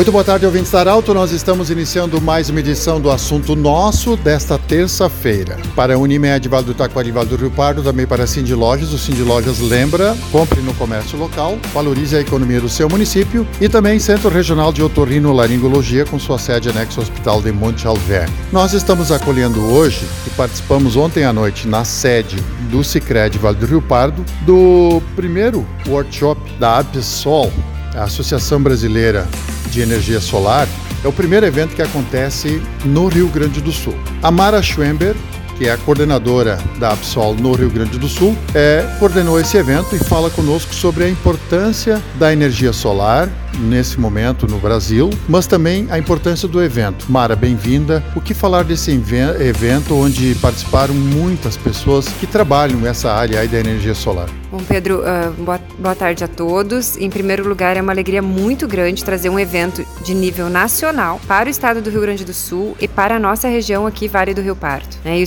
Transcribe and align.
Muito 0.00 0.12
boa 0.12 0.24
tarde, 0.24 0.46
ouvintes 0.46 0.72
da 0.72 0.80
Arauto. 0.80 1.12
Nós 1.12 1.30
estamos 1.30 1.68
iniciando 1.68 2.22
mais 2.22 2.48
uma 2.48 2.60
edição 2.60 2.98
do 2.98 3.10
Assunto 3.10 3.54
Nosso 3.54 4.16
desta 4.16 4.58
terça-feira. 4.58 5.58
Para 5.76 5.92
a 5.92 5.98
Unimed, 5.98 6.48
Vale 6.48 6.64
do 6.64 6.72
Taquari, 6.72 7.10
Vale 7.10 7.28
do 7.28 7.36
Rio 7.36 7.50
Pardo, 7.50 7.82
também 7.82 8.06
para 8.06 8.24
a 8.24 8.26
Cindy 8.26 8.54
Lojas. 8.54 8.94
O 8.94 8.98
Cindy 8.98 9.20
Lojas 9.20 9.60
lembra, 9.60 10.16
compre 10.32 10.62
no 10.62 10.72
comércio 10.72 11.18
local, 11.18 11.58
valorize 11.74 12.16
a 12.16 12.20
economia 12.20 12.62
do 12.62 12.68
seu 12.70 12.88
município 12.88 13.46
e 13.60 13.68
também 13.68 13.98
Centro 13.98 14.30
Regional 14.30 14.72
de 14.72 14.82
Otorrino 14.82 15.34
Laringologia 15.34 16.06
com 16.06 16.18
sua 16.18 16.38
sede 16.38 16.70
anexo 16.70 16.98
ao 16.98 17.04
Hospital 17.04 17.42
de 17.42 17.52
Monte 17.52 17.86
Alverne. 17.86 18.34
Nós 18.50 18.72
estamos 18.72 19.12
acolhendo 19.12 19.60
hoje 19.70 20.06
e 20.26 20.30
participamos 20.30 20.96
ontem 20.96 21.24
à 21.24 21.32
noite 21.32 21.68
na 21.68 21.84
sede 21.84 22.42
do 22.70 22.82
Cicred 22.82 23.36
Vale 23.36 23.58
do 23.58 23.66
Rio 23.66 23.82
Pardo 23.82 24.24
do 24.46 25.02
primeiro 25.14 25.66
workshop 25.86 26.40
da 26.58 26.78
ABSOL, 26.78 27.52
a 27.94 28.04
Associação 28.04 28.62
Brasileira 28.62 29.28
de 29.70 29.80
Energia 29.80 30.20
Solar, 30.20 30.68
é 31.02 31.08
o 31.08 31.12
primeiro 31.12 31.46
evento 31.46 31.74
que 31.74 31.82
acontece 31.82 32.60
no 32.84 33.06
Rio 33.06 33.28
Grande 33.28 33.60
do 33.60 33.72
Sul. 33.72 33.94
A 34.22 34.30
Mara 34.30 34.60
Schwember, 34.62 35.14
que 35.60 35.68
é 35.68 35.72
a 35.72 35.76
coordenadora 35.76 36.58
da 36.78 36.92
Absol 36.92 37.34
no 37.38 37.52
Rio 37.52 37.68
Grande 37.68 37.98
do 37.98 38.08
Sul, 38.08 38.34
é, 38.54 38.96
coordenou 38.98 39.38
esse 39.38 39.58
evento 39.58 39.94
e 39.94 39.98
fala 39.98 40.30
conosco 40.30 40.74
sobre 40.74 41.04
a 41.04 41.08
importância 41.08 42.02
da 42.18 42.32
energia 42.32 42.72
solar 42.72 43.28
nesse 43.58 43.98
momento 43.98 44.46
no 44.46 44.58
Brasil, 44.58 45.10
mas 45.28 45.46
também 45.46 45.86
a 45.90 45.98
importância 45.98 46.48
do 46.48 46.62
evento. 46.62 47.06
Mara, 47.10 47.36
bem-vinda. 47.36 48.02
O 48.14 48.20
que 48.20 48.32
falar 48.32 48.64
desse 48.64 48.90
evento 48.90 49.94
onde 49.94 50.34
participaram 50.36 50.94
muitas 50.94 51.56
pessoas 51.56 52.08
que 52.08 52.26
trabalham 52.26 52.78
nessa 52.80 53.12
área 53.12 53.46
da 53.46 53.58
energia 53.58 53.94
solar? 53.94 54.28
Bom, 54.50 54.60
Pedro, 54.66 55.00
uh, 55.00 55.58
boa, 55.78 55.94
tarde 55.94 56.24
a 56.24 56.28
todos. 56.28 56.96
Em 56.96 57.08
primeiro 57.08 57.48
lugar, 57.48 57.76
é 57.76 57.82
uma 57.82 57.92
alegria 57.92 58.20
muito 58.20 58.66
grande 58.66 59.04
trazer 59.04 59.28
um 59.28 59.38
evento 59.38 59.84
de 60.02 60.12
nível 60.12 60.48
nacional 60.48 61.20
para 61.28 61.46
o 61.46 61.50
estado 61.50 61.80
do 61.80 61.88
Rio 61.88 62.00
Grande 62.00 62.24
do 62.24 62.34
Sul 62.34 62.76
e 62.80 62.88
para 62.88 63.16
a 63.16 63.18
nossa 63.18 63.48
região 63.48 63.86
aqui, 63.86 64.08
Vale 64.08 64.34
do 64.34 64.40
Rio 64.40 64.56
Pardo. 64.56 64.88
Né? 65.04 65.20
E 65.20 65.22
o 65.22 65.26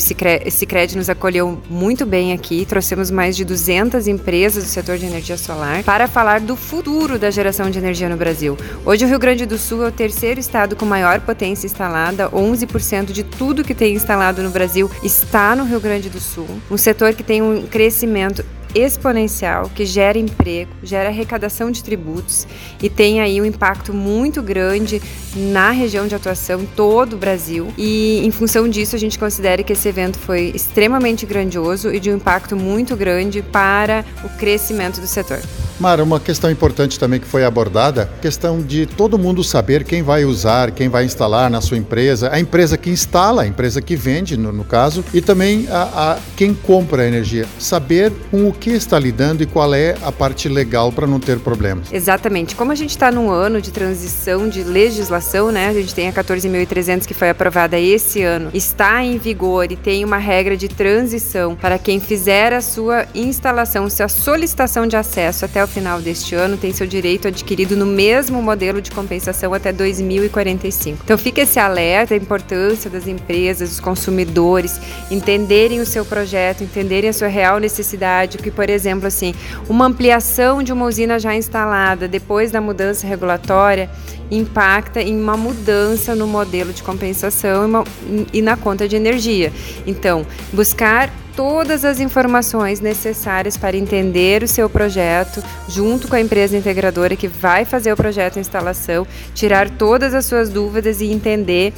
Cicred 0.49 0.95
nos 0.97 1.09
acolheu 1.09 1.61
muito 1.69 2.05
bem 2.05 2.33
aqui, 2.33 2.65
trouxemos 2.65 3.11
mais 3.11 3.35
de 3.35 3.43
200 3.43 4.07
empresas 4.07 4.63
do 4.63 4.69
setor 4.69 4.97
de 4.97 5.05
energia 5.05 5.37
solar 5.37 5.83
para 5.83 6.07
falar 6.07 6.39
do 6.39 6.55
futuro 6.55 7.19
da 7.19 7.29
geração 7.29 7.69
de 7.69 7.77
energia 7.77 8.07
no 8.07 8.15
Brasil. 8.15 8.57
Hoje, 8.85 9.05
o 9.05 9.07
Rio 9.07 9.19
Grande 9.19 9.45
do 9.45 9.57
Sul 9.57 9.83
é 9.83 9.87
o 9.89 9.91
terceiro 9.91 10.39
estado 10.39 10.75
com 10.75 10.85
maior 10.85 11.19
potência 11.21 11.65
instalada, 11.65 12.29
11% 12.29 13.11
de 13.11 13.23
tudo 13.23 13.63
que 13.63 13.73
tem 13.73 13.95
instalado 13.95 14.41
no 14.41 14.49
Brasil 14.49 14.89
está 15.03 15.55
no 15.55 15.65
Rio 15.65 15.79
Grande 15.79 16.09
do 16.09 16.19
Sul. 16.19 16.47
Um 16.71 16.77
setor 16.77 17.13
que 17.13 17.23
tem 17.23 17.41
um 17.41 17.67
crescimento 17.67 18.45
exponencial 18.75 19.69
que 19.73 19.85
gera 19.85 20.17
emprego, 20.17 20.71
gera 20.83 21.09
arrecadação 21.09 21.71
de 21.71 21.83
tributos 21.83 22.47
e 22.81 22.89
tem 22.89 23.21
aí 23.21 23.41
um 23.41 23.45
impacto 23.45 23.93
muito 23.93 24.41
grande 24.41 25.01
na 25.35 25.71
região 25.71 26.07
de 26.07 26.15
atuação 26.15 26.61
em 26.61 26.65
todo 26.65 27.13
o 27.13 27.17
Brasil. 27.17 27.73
E 27.77 28.25
em 28.25 28.31
função 28.31 28.67
disso, 28.67 28.95
a 28.95 28.99
gente 28.99 29.17
considera 29.17 29.63
que 29.63 29.73
esse 29.73 29.87
evento 29.87 30.17
foi 30.19 30.51
extremamente 30.53 31.25
grandioso 31.25 31.93
e 31.93 31.99
de 31.99 32.11
um 32.11 32.15
impacto 32.15 32.55
muito 32.55 32.95
grande 32.95 33.41
para 33.41 34.05
o 34.23 34.29
crescimento 34.37 34.99
do 34.99 35.07
setor. 35.07 35.39
Mara, 35.79 36.03
uma 36.03 36.19
questão 36.19 36.51
importante 36.51 36.99
também 36.99 37.19
que 37.19 37.27
foi 37.27 37.43
abordada, 37.43 38.09
questão 38.21 38.61
de 38.61 38.85
todo 38.85 39.17
mundo 39.17 39.43
saber 39.43 39.83
quem 39.83 40.03
vai 40.03 40.23
usar, 40.23 40.71
quem 40.71 40.87
vai 40.87 41.05
instalar 41.05 41.49
na 41.49 41.61
sua 41.61 41.77
empresa, 41.77 42.29
a 42.31 42.39
empresa 42.39 42.77
que 42.77 42.89
instala, 42.89 43.41
a 43.41 43.47
empresa 43.47 43.81
que 43.81 43.95
vende, 43.95 44.37
no, 44.37 44.51
no 44.51 44.63
caso, 44.63 45.03
e 45.13 45.21
também 45.21 45.67
a, 45.69 45.81
a, 45.81 46.17
quem 46.35 46.53
compra 46.53 47.03
a 47.03 47.07
energia. 47.07 47.45
Saber 47.57 48.11
com 48.29 48.47
o 48.47 48.53
que 48.53 48.69
está 48.69 48.99
lidando 48.99 49.43
e 49.43 49.45
qual 49.45 49.73
é 49.73 49.95
a 50.03 50.11
parte 50.11 50.47
legal 50.47 50.91
para 50.91 51.07
não 51.07 51.19
ter 51.19 51.39
problemas. 51.39 51.91
Exatamente. 51.91 52.55
Como 52.55 52.71
a 52.71 52.75
gente 52.75 52.91
está 52.91 53.11
num 53.11 53.29
ano 53.31 53.61
de 53.61 53.71
transição 53.71 54.47
de 54.47 54.63
legislação, 54.63 55.51
né? 55.51 55.69
A 55.69 55.73
gente 55.73 55.93
tem 55.93 56.07
a 56.07 56.13
14.300 56.13 57.05
que 57.05 57.13
foi 57.13 57.29
aprovada 57.29 57.79
esse 57.79 58.21
ano, 58.21 58.49
está 58.53 59.03
em 59.03 59.17
vigor 59.17 59.71
e 59.71 59.75
tem 59.75 60.05
uma 60.05 60.17
regra 60.17 60.55
de 60.55 60.67
transição 60.67 61.55
para 61.55 61.77
quem 61.77 61.99
fizer 61.99 62.53
a 62.53 62.61
sua 62.61 63.05
instalação, 63.13 63.89
sua 63.89 64.07
solicitação 64.07 64.87
de 64.87 64.95
acesso 64.95 65.45
até 65.45 65.63
o 65.63 65.67
final 65.73 65.99
deste 65.99 66.35
ano 66.35 66.55
tem 66.55 66.71
seu 66.71 66.85
direito 66.85 67.27
adquirido 67.27 67.75
no 67.75 67.85
mesmo 67.85 68.41
modelo 68.41 68.79
de 68.79 68.91
compensação 68.91 69.53
até 69.53 69.73
2045. 69.73 71.01
Então 71.03 71.17
fica 71.17 71.41
esse 71.41 71.59
alerta, 71.59 72.13
a 72.13 72.17
importância 72.17 72.89
das 72.89 73.07
empresas, 73.07 73.69
dos 73.69 73.79
consumidores 73.79 74.79
entenderem 75.09 75.79
o 75.79 75.85
seu 75.85 76.05
projeto, 76.05 76.63
entenderem 76.63 77.09
a 77.09 77.13
sua 77.13 77.27
real 77.27 77.59
necessidade, 77.59 78.37
que 78.37 78.51
por 78.51 78.69
exemplo 78.69 79.07
assim, 79.07 79.33
uma 79.67 79.85
ampliação 79.85 80.61
de 80.61 80.71
uma 80.71 80.85
usina 80.85 81.17
já 81.17 81.35
instalada 81.35 82.07
depois 82.07 82.51
da 82.51 82.61
mudança 82.61 83.07
regulatória 83.07 83.89
impacta 84.29 85.01
em 85.01 85.19
uma 85.19 85.35
mudança 85.35 86.15
no 86.15 86.27
modelo 86.27 86.73
de 86.73 86.81
compensação 86.81 87.83
e, 88.07 88.39
e 88.39 88.41
na 88.41 88.55
conta 88.55 88.87
de 88.87 88.95
energia. 88.95 89.51
Então, 89.85 90.25
buscar 90.51 91.11
todas 91.35 91.83
as 91.83 91.99
informações 91.99 92.79
necessárias 92.79 93.57
para 93.57 93.75
entender 93.75 94.43
o 94.43 94.47
seu 94.47 94.69
projeto, 94.69 95.43
junto 95.67 96.07
com 96.07 96.15
a 96.15 96.21
empresa 96.21 96.57
integradora 96.57 97.15
que 97.15 97.27
vai 97.27 97.65
fazer 97.65 97.91
o 97.91 97.97
projeto 97.97 98.35
de 98.35 98.39
instalação, 98.39 99.05
tirar 99.33 99.69
todas 99.69 100.13
as 100.13 100.25
suas 100.25 100.49
dúvidas 100.49 101.01
e 101.01 101.11
entender 101.11 101.73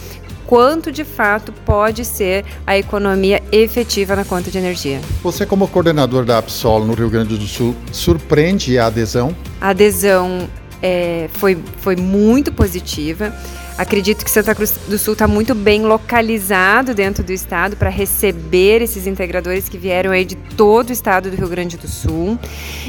quanto 0.45 0.91
de 0.91 1.03
fato 1.03 1.51
pode 1.51 2.05
ser 2.05 2.45
a 2.65 2.77
economia 2.77 3.41
efetiva 3.51 4.15
na 4.15 4.23
conta 4.23 4.51
de 4.51 4.57
energia. 4.57 5.01
Você, 5.23 5.45
como 5.45 5.67
coordenador 5.67 6.23
da 6.23 6.37
Absol 6.37 6.85
no 6.85 6.93
Rio 6.93 7.09
Grande 7.09 7.37
do 7.37 7.47
Sul, 7.47 7.75
surpreende 7.91 8.77
a 8.77 8.87
adesão? 8.87 9.35
A 9.59 9.69
adesão 9.69 10.47
é, 10.85 11.27
foi, 11.33 11.57
foi 11.81 11.95
muito 11.95 12.51
positiva. 12.51 13.33
Acredito 13.77 14.23
que 14.23 14.31
Santa 14.31 14.55
Cruz 14.55 14.73
do 14.87 14.97
Sul 14.97 15.13
está 15.13 15.27
muito 15.27 15.53
bem 15.53 15.83
localizado 15.83 16.93
dentro 16.93 17.21
do 17.23 17.33
estado 17.33 17.75
para 17.75 17.89
receber 17.89 18.81
esses 18.81 19.05
integradores 19.05 19.67
que 19.67 19.77
vieram 19.77 20.11
aí 20.11 20.23
de 20.23 20.35
todo 20.35 20.91
o 20.91 20.93
estado 20.93 21.29
do 21.29 21.35
Rio 21.35 21.49
Grande 21.49 21.75
do 21.75 21.87
Sul. 21.87 22.39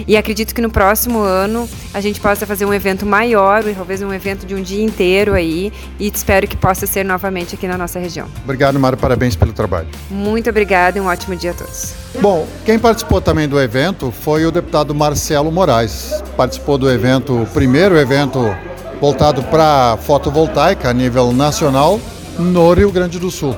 E 0.07 0.17
acredito 0.17 0.55
que 0.55 0.61
no 0.61 0.71
próximo 0.71 1.19
ano 1.19 1.69
a 1.93 2.01
gente 2.01 2.21
possa 2.21 2.47
fazer 2.47 2.67
um 2.67 2.73
evento 2.73 3.05
maior, 3.05 3.65
talvez 3.75 4.01
um 4.01 4.13
evento 4.13 4.47
de 4.47 4.55
um 4.55 4.63
dia 4.63 4.85
inteiro 4.85 5.35
aí. 5.35 5.73
E 5.99 6.07
espero 6.07 6.47
que 6.47 6.57
possa 6.57 6.87
ser 6.87 7.05
novamente 7.05 7.57
aqui 7.57 7.67
na 7.67 7.77
nossa 7.77 7.99
região. 7.99 8.29
Obrigado, 8.45 8.79
Mário. 8.79 8.97
Parabéns 8.97 9.35
pelo 9.35 9.53
trabalho. 9.53 9.89
Muito 10.09 10.49
obrigada 10.51 10.99
e 10.99 11.01
um 11.01 11.07
ótimo 11.07 11.35
dia 11.35 11.51
a 11.51 11.55
todos. 11.55 11.95
Bom, 12.21 12.47
quem 12.65 12.79
participou 12.79 13.21
também 13.21 13.49
do 13.49 13.61
evento 13.61 14.13
foi 14.13 14.47
o 14.47 14.53
deputado 14.53 14.95
Marcelo 14.95 15.51
Moraes. 15.51 16.23
Participou 16.37 16.79
do 16.79 16.89
evento, 16.89 17.43
o 17.43 17.47
primeiro 17.87 17.99
evento 18.01 18.57
voltado 19.01 19.45
para 19.45 19.97
fotovoltaica 19.99 20.91
a 20.91 20.93
nível 20.93 21.33
nacional 21.33 22.01
no 22.37 22.73
Rio 22.73 22.91
Grande 22.91 23.17
do 23.17 23.31
Sul. 23.31 23.57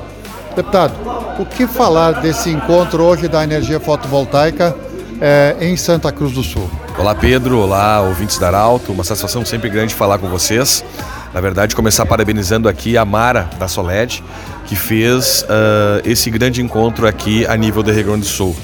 Deputado, 0.55 0.93
o 1.39 1.47
que 1.47 1.67
falar 1.67 2.21
desse 2.21 2.51
encontro 2.51 3.03
hoje 3.05 3.27
da 3.27 3.43
energia 3.43 3.81
fotovoltaica 3.81 4.77
é, 5.19 5.57
em 5.63 5.75
Santa 5.79 6.13
Cruz 6.13 6.33
do 6.33 6.43
Sul? 6.43 6.69
Olá 6.99 7.15
Pedro, 7.15 7.59
olá 7.59 8.03
ouvintes 8.03 8.37
da 8.37 8.49
Arauto, 8.49 8.93
uma 8.93 9.03
satisfação 9.03 9.47
sempre 9.47 9.71
grande 9.71 9.95
falar 9.95 10.19
com 10.19 10.29
vocês. 10.29 10.85
Na 11.33 11.41
verdade, 11.41 11.75
começar 11.75 12.05
parabenizando 12.05 12.69
aqui 12.69 12.99
a 12.99 13.07
Mara 13.07 13.49
da 13.59 13.67
Soled, 13.67 14.23
que 14.67 14.77
fez 14.77 15.43
uh, 15.45 16.03
esse 16.05 16.29
grande 16.29 16.61
encontro 16.61 17.07
aqui 17.07 17.47
a 17.47 17.57
nível 17.57 17.83
do 17.83 17.91
Rio 17.91 18.05
Grande 18.05 18.21
do 18.21 18.27
Sul. 18.27 18.55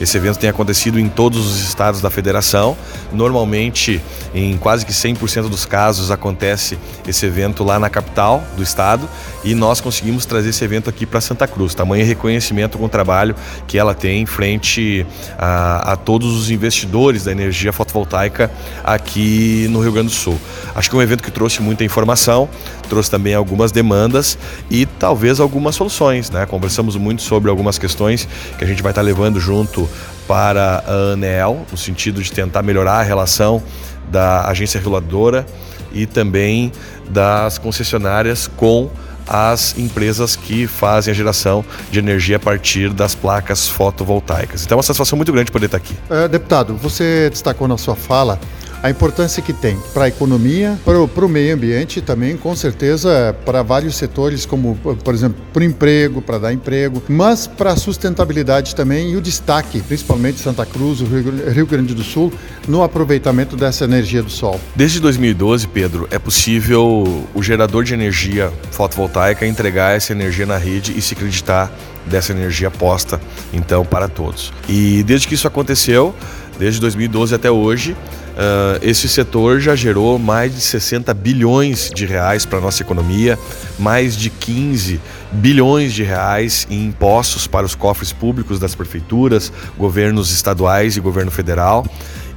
Esse 0.00 0.16
evento 0.16 0.38
tem 0.38 0.48
acontecido 0.48 0.98
em 0.98 1.08
todos 1.08 1.46
os 1.46 1.60
estados 1.60 2.00
da 2.00 2.10
federação. 2.10 2.76
Normalmente, 3.12 4.00
em 4.34 4.56
quase 4.56 4.86
que 4.86 4.92
100% 4.92 5.48
dos 5.48 5.64
casos, 5.64 6.10
acontece 6.10 6.78
esse 7.06 7.26
evento 7.26 7.64
lá 7.64 7.78
na 7.78 7.90
capital 7.90 8.42
do 8.56 8.62
estado 8.62 9.08
e 9.44 9.54
nós 9.54 9.80
conseguimos 9.80 10.26
trazer 10.26 10.50
esse 10.50 10.64
evento 10.64 10.90
aqui 10.90 11.06
para 11.06 11.20
Santa 11.20 11.46
Cruz. 11.46 11.74
Tamanho 11.74 12.04
reconhecimento 12.04 12.78
com 12.78 12.84
o 12.84 12.88
trabalho 12.88 13.34
que 13.66 13.78
ela 13.78 13.94
tem 13.94 14.26
frente 14.26 15.06
a, 15.38 15.92
a 15.92 15.96
todos 15.96 16.36
os 16.36 16.50
investidores 16.50 17.24
da 17.24 17.32
energia 17.32 17.72
fotovoltaica 17.72 18.50
aqui 18.82 19.66
no 19.70 19.80
Rio 19.80 19.92
Grande 19.92 20.08
do 20.08 20.14
Sul. 20.14 20.38
Acho 20.74 20.90
que 20.90 20.96
é 20.96 20.98
um 20.98 21.02
evento 21.02 21.22
que 21.22 21.30
trouxe 21.30 21.62
muita 21.62 21.84
informação, 21.84 22.48
trouxe 22.88 23.10
também 23.10 23.34
algumas 23.34 23.70
demandas 23.70 24.38
e 24.70 24.86
talvez 24.86 25.40
algumas 25.40 25.74
soluções. 25.74 26.30
Né? 26.30 26.44
Conversamos 26.46 26.96
muito 26.96 27.22
sobre 27.22 27.50
algumas 27.50 27.78
questões 27.78 28.28
que 28.58 28.64
a 28.64 28.66
gente 28.66 28.82
vai 28.82 28.90
estar 28.92 29.02
levando 29.02 29.38
junto 29.40 29.88
para 30.26 30.84
a 30.86 31.12
ANEEL, 31.12 31.64
no 31.70 31.78
sentido 31.78 32.22
de 32.22 32.30
tentar 32.30 32.62
melhorar 32.62 32.98
a 32.98 33.02
relação 33.02 33.62
da 34.10 34.46
agência 34.48 34.78
reguladora 34.78 35.46
e 35.92 36.06
também 36.06 36.72
das 37.08 37.56
concessionárias 37.56 38.48
com 38.56 38.90
as 39.28 39.76
empresas 39.78 40.34
que 40.34 40.66
fazem 40.66 41.12
a 41.12 41.14
geração 41.14 41.64
de 41.90 41.98
energia 41.98 42.36
a 42.36 42.40
partir 42.40 42.90
das 42.90 43.14
placas 43.14 43.68
fotovoltaicas. 43.68 44.64
Então 44.64 44.76
é 44.76 44.78
uma 44.78 44.82
satisfação 44.82 45.16
muito 45.16 45.32
grande 45.32 45.52
poder 45.52 45.66
estar 45.66 45.76
aqui. 45.76 45.94
É, 46.08 46.26
deputado, 46.26 46.74
você 46.76 47.28
destacou 47.30 47.68
na 47.68 47.76
sua 47.76 47.94
fala 47.94 48.40
a 48.82 48.90
importância 48.90 49.42
que 49.42 49.52
tem 49.52 49.76
para 49.92 50.04
a 50.04 50.08
economia, 50.08 50.78
para 50.84 51.24
o 51.24 51.28
meio 51.28 51.54
ambiente 51.54 52.00
também, 52.00 52.36
com 52.36 52.54
certeza, 52.54 53.34
para 53.44 53.62
vários 53.62 53.96
setores, 53.96 54.46
como, 54.46 54.76
por 54.76 55.14
exemplo, 55.14 55.42
para 55.52 55.60
o 55.60 55.64
emprego, 55.64 56.22
para 56.22 56.38
dar 56.38 56.52
emprego, 56.52 57.02
mas 57.08 57.46
para 57.46 57.72
a 57.72 57.76
sustentabilidade 57.76 58.74
também 58.74 59.12
e 59.12 59.16
o 59.16 59.20
destaque, 59.20 59.80
principalmente 59.80 60.38
Santa 60.38 60.64
Cruz, 60.64 61.00
o 61.00 61.04
Rio 61.04 61.66
Grande 61.66 61.94
do 61.94 62.04
Sul, 62.04 62.32
no 62.66 62.82
aproveitamento 62.82 63.56
dessa 63.56 63.84
energia 63.84 64.22
do 64.22 64.30
sol. 64.30 64.60
Desde 64.74 65.00
2012, 65.00 65.68
Pedro, 65.68 66.06
é 66.10 66.18
possível 66.18 67.24
o 67.34 67.42
gerador 67.42 67.84
de 67.84 67.94
energia 67.94 68.52
fotovoltaica 68.70 69.46
entregar 69.46 69.96
essa 69.96 70.12
energia 70.12 70.46
na 70.46 70.56
rede 70.56 70.96
e 70.96 71.02
se 71.02 71.14
acreditar 71.14 71.72
dessa 72.06 72.32
energia 72.32 72.70
posta, 72.70 73.20
então, 73.52 73.84
para 73.84 74.08
todos. 74.08 74.52
E 74.68 75.02
desde 75.02 75.28
que 75.28 75.34
isso 75.34 75.46
aconteceu, 75.46 76.14
desde 76.58 76.80
2012 76.80 77.34
até 77.34 77.50
hoje, 77.50 77.96
Uh, 78.38 78.78
esse 78.82 79.08
setor 79.08 79.58
já 79.58 79.74
gerou 79.74 80.16
mais 80.16 80.54
de 80.54 80.60
60 80.60 81.12
bilhões 81.12 81.90
de 81.92 82.06
reais 82.06 82.46
para 82.46 82.58
a 82.58 82.60
nossa 82.60 82.80
economia, 82.84 83.36
mais 83.76 84.16
de 84.16 84.30
15 84.30 85.00
bilhões 85.32 85.92
de 85.92 86.04
reais 86.04 86.64
em 86.70 86.86
impostos 86.86 87.48
para 87.48 87.66
os 87.66 87.74
cofres 87.74 88.12
públicos 88.12 88.60
das 88.60 88.76
prefeituras, 88.76 89.52
governos 89.76 90.30
estaduais 90.30 90.96
e 90.96 91.00
governo 91.00 91.32
federal, 91.32 91.84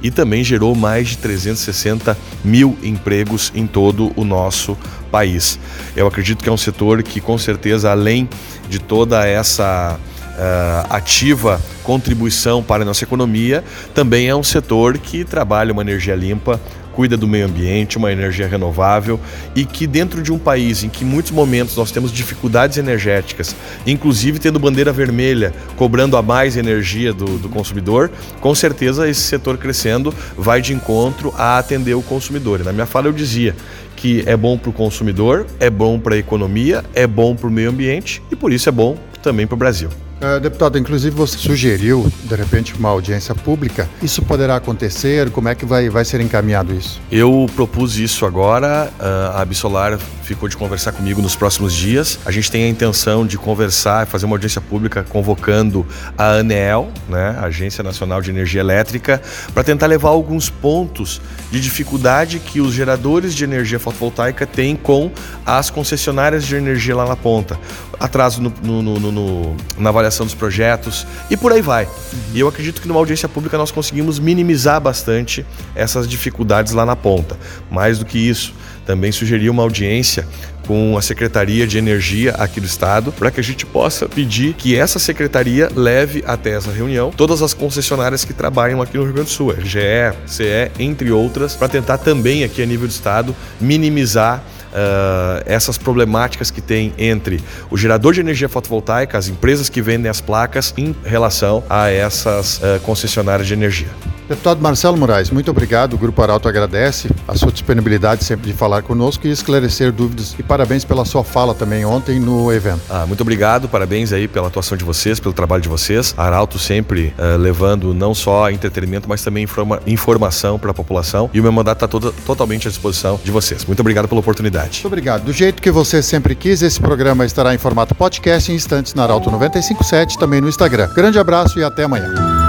e 0.02 0.10
também 0.10 0.42
gerou 0.42 0.74
mais 0.74 1.10
de 1.10 1.18
360 1.18 2.18
mil 2.44 2.76
empregos 2.82 3.52
em 3.54 3.64
todo 3.64 4.12
o 4.16 4.24
nosso 4.24 4.76
país. 5.08 5.56
Eu 5.94 6.08
acredito 6.08 6.42
que 6.42 6.48
é 6.48 6.52
um 6.52 6.56
setor 6.56 7.00
que, 7.04 7.20
com 7.20 7.38
certeza, 7.38 7.92
além 7.92 8.28
de 8.68 8.80
toda 8.80 9.24
essa 9.24 10.00
uh, 10.32 10.86
ativa 10.90 11.60
contribuição 11.82 12.62
para 12.62 12.82
a 12.82 12.86
nossa 12.86 13.04
economia, 13.04 13.64
também 13.94 14.28
é 14.28 14.34
um 14.34 14.42
setor 14.42 14.98
que 14.98 15.24
trabalha 15.24 15.72
uma 15.72 15.82
energia 15.82 16.14
limpa, 16.14 16.60
cuida 16.92 17.16
do 17.16 17.26
meio 17.26 17.46
ambiente, 17.46 17.96
uma 17.96 18.12
energia 18.12 18.46
renovável 18.46 19.18
e 19.54 19.64
que 19.64 19.86
dentro 19.86 20.22
de 20.22 20.32
um 20.32 20.38
país 20.38 20.84
em 20.84 20.88
que 20.88 21.04
muitos 21.04 21.32
momentos 21.32 21.76
nós 21.76 21.90
temos 21.90 22.12
dificuldades 22.12 22.78
energéticas, 22.78 23.56
inclusive 23.86 24.38
tendo 24.38 24.58
bandeira 24.58 24.92
vermelha, 24.92 25.52
cobrando 25.76 26.16
a 26.16 26.22
mais 26.22 26.56
energia 26.56 27.12
do, 27.12 27.38
do 27.38 27.48
consumidor, 27.48 28.10
com 28.40 28.54
certeza 28.54 29.08
esse 29.08 29.22
setor 29.22 29.56
crescendo 29.56 30.14
vai 30.36 30.60
de 30.60 30.74
encontro 30.74 31.34
a 31.36 31.58
atender 31.58 31.94
o 31.94 32.02
consumidor. 32.02 32.60
E 32.60 32.64
na 32.64 32.72
minha 32.72 32.86
fala 32.86 33.06
eu 33.06 33.12
dizia 33.12 33.56
que 33.96 34.22
é 34.26 34.36
bom 34.36 34.58
para 34.58 34.70
o 34.70 34.72
consumidor, 34.72 35.46
é 35.58 35.70
bom 35.70 35.98
para 35.98 36.14
a 36.14 36.18
economia, 36.18 36.84
é 36.94 37.06
bom 37.06 37.34
para 37.34 37.48
o 37.48 37.50
meio 37.50 37.70
ambiente 37.70 38.22
e 38.30 38.36
por 38.36 38.52
isso 38.52 38.68
é 38.68 38.72
bom 38.72 38.96
também 39.22 39.46
para 39.46 39.54
o 39.54 39.58
Brasil. 39.58 39.88
Uh, 40.22 40.38
deputado, 40.38 40.78
inclusive 40.78 41.16
você 41.16 41.36
sugeriu, 41.36 42.10
de 42.22 42.34
repente, 42.36 42.74
uma 42.76 42.90
audiência 42.90 43.34
pública. 43.34 43.88
Isso 44.00 44.22
poderá 44.22 44.54
acontecer? 44.54 45.30
Como 45.30 45.48
é 45.48 45.54
que 45.56 45.66
vai, 45.66 45.88
vai 45.88 46.04
ser 46.04 46.20
encaminhado 46.20 46.72
isso? 46.72 47.00
Eu 47.10 47.50
propus 47.56 47.96
isso 47.96 48.24
agora. 48.24 48.88
Uh, 49.00 49.36
a 49.36 49.42
Absolar 49.42 49.98
ficou 50.34 50.48
de 50.48 50.56
conversar 50.56 50.92
comigo 50.92 51.20
nos 51.20 51.36
próximos 51.36 51.74
dias. 51.74 52.18
A 52.24 52.30
gente 52.30 52.50
tem 52.50 52.64
a 52.64 52.68
intenção 52.68 53.26
de 53.26 53.36
conversar, 53.36 54.06
fazer 54.06 54.24
uma 54.24 54.34
audiência 54.34 54.60
pública 54.60 55.04
convocando 55.06 55.86
a 56.16 56.36
ANEEL, 56.36 56.90
né, 57.08 57.36
Agência 57.40 57.84
Nacional 57.84 58.22
de 58.22 58.30
Energia 58.30 58.60
Elétrica, 58.60 59.20
para 59.52 59.62
tentar 59.62 59.86
levar 59.86 60.08
alguns 60.08 60.48
pontos 60.48 61.20
de 61.50 61.60
dificuldade 61.60 62.38
que 62.38 62.60
os 62.60 62.72
geradores 62.72 63.34
de 63.34 63.44
energia 63.44 63.78
fotovoltaica 63.78 64.46
têm 64.46 64.74
com 64.74 65.10
as 65.44 65.68
concessionárias 65.68 66.46
de 66.46 66.56
energia 66.56 66.96
lá 66.96 67.06
na 67.06 67.16
ponta. 67.16 67.58
Atraso 68.00 68.40
no, 68.40 68.50
no, 68.62 68.82
no, 68.82 69.12
no 69.12 69.56
na 69.78 69.90
avaliação 69.90 70.24
dos 70.24 70.34
projetos 70.34 71.06
e 71.30 71.36
por 71.36 71.52
aí 71.52 71.60
vai. 71.60 71.86
E 72.32 72.40
eu 72.40 72.48
acredito 72.48 72.80
que 72.80 72.88
numa 72.88 72.98
audiência 72.98 73.28
pública 73.28 73.58
nós 73.58 73.70
conseguimos 73.70 74.18
minimizar 74.18 74.80
bastante 74.80 75.44
essas 75.74 76.08
dificuldades 76.08 76.72
lá 76.72 76.86
na 76.86 76.96
ponta. 76.96 77.36
Mais 77.70 77.98
do 77.98 78.04
que 78.06 78.18
isso, 78.18 78.54
também 78.84 79.12
sugeri 79.12 79.48
uma 79.48 79.62
audiência 79.62 80.26
com 80.66 80.96
a 80.96 81.02
Secretaria 81.02 81.66
de 81.66 81.78
Energia 81.78 82.32
aqui 82.32 82.60
do 82.60 82.66
Estado, 82.66 83.12
para 83.12 83.30
que 83.30 83.40
a 83.40 83.42
gente 83.42 83.66
possa 83.66 84.08
pedir 84.08 84.54
que 84.54 84.76
essa 84.76 84.98
secretaria 84.98 85.68
leve 85.74 86.22
até 86.26 86.50
essa 86.50 86.70
reunião 86.70 87.10
todas 87.10 87.42
as 87.42 87.52
concessionárias 87.52 88.24
que 88.24 88.32
trabalham 88.32 88.80
aqui 88.80 88.96
no 88.96 89.04
Rio 89.04 89.12
Grande 89.12 89.30
do 89.30 89.32
Sul, 89.32 89.54
GE, 89.62 89.78
CE, 90.26 90.70
entre 90.78 91.10
outras, 91.10 91.54
para 91.56 91.68
tentar 91.68 91.98
também 91.98 92.44
aqui 92.44 92.62
a 92.62 92.66
nível 92.66 92.86
do 92.86 92.90
Estado 92.90 93.34
minimizar 93.60 94.42
uh, 94.72 95.42
essas 95.46 95.78
problemáticas 95.78 96.50
que 96.50 96.60
tem 96.60 96.92
entre 96.96 97.40
o 97.70 97.76
gerador 97.76 98.12
de 98.12 98.20
energia 98.20 98.48
fotovoltaica, 98.48 99.18
as 99.18 99.28
empresas 99.28 99.68
que 99.68 99.82
vendem 99.82 100.10
as 100.10 100.20
placas, 100.20 100.72
em 100.76 100.94
relação 101.04 101.62
a 101.68 101.90
essas 101.90 102.58
uh, 102.58 102.80
concessionárias 102.82 103.46
de 103.46 103.54
energia. 103.54 103.88
Deputado 104.28 104.60
Marcelo 104.60 104.96
Moraes, 104.96 105.30
muito 105.30 105.50
obrigado. 105.50 105.94
O 105.94 105.98
Grupo 105.98 106.22
Arauto 106.22 106.48
agradece 106.48 107.10
a 107.26 107.34
sua 107.34 107.52
disponibilidade 107.52 108.24
sempre 108.24 108.50
de 108.50 108.56
falar 108.56 108.82
conosco 108.82 109.26
e 109.26 109.30
esclarecer 109.30 109.92
dúvidas. 109.92 110.34
E 110.38 110.42
parabéns 110.42 110.84
pela 110.84 111.04
sua 111.04 111.24
fala 111.24 111.54
também 111.54 111.84
ontem 111.84 112.18
no 112.18 112.52
evento. 112.52 112.80
Ah, 112.88 113.04
muito 113.06 113.20
obrigado, 113.20 113.68
parabéns 113.68 114.12
aí 114.12 114.28
pela 114.28 114.48
atuação 114.48 114.76
de 114.76 114.84
vocês, 114.84 115.20
pelo 115.20 115.34
trabalho 115.34 115.62
de 115.62 115.68
vocês. 115.68 116.14
Arauto 116.16 116.58
sempre 116.58 117.14
uh, 117.18 117.36
levando 117.36 117.92
não 117.92 118.14
só 118.14 118.50
entretenimento, 118.50 119.08
mas 119.08 119.22
também 119.22 119.44
informa 119.44 119.80
informação 119.86 120.58
para 120.58 120.70
a 120.70 120.74
população. 120.74 121.28
E 121.32 121.40
o 121.40 121.42
meu 121.42 121.52
mandato 121.52 121.84
está 121.84 122.10
totalmente 122.24 122.68
à 122.68 122.70
disposição 122.70 123.20
de 123.22 123.30
vocês. 123.30 123.64
Muito 123.64 123.80
obrigado 123.80 124.08
pela 124.08 124.20
oportunidade. 124.20 124.74
Muito 124.74 124.86
obrigado. 124.86 125.24
Do 125.24 125.32
jeito 125.32 125.60
que 125.60 125.70
você 125.70 126.02
sempre 126.02 126.34
quis, 126.34 126.62
esse 126.62 126.80
programa 126.80 127.24
estará 127.24 127.54
em 127.54 127.58
formato 127.58 127.94
podcast 127.94 128.50
em 128.50 128.54
instantes 128.54 128.94
na 128.94 129.02
Arauto 129.02 129.30
957, 129.30 130.18
também 130.18 130.40
no 130.40 130.48
Instagram. 130.48 130.88
Grande 130.94 131.18
abraço 131.18 131.58
e 131.58 131.64
até 131.64 131.84
amanhã 131.84 132.41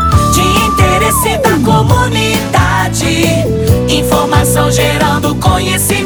interesse 1.14 1.38
da 1.38 1.52
comunidade. 1.60 3.06
Informação 3.88 4.72
gerando 4.72 5.36
conhecimento. 5.36 6.03